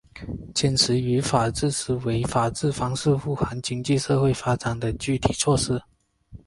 [0.55, 5.79] 坚持以法治思维法治方式护航经济社会发展的具体措施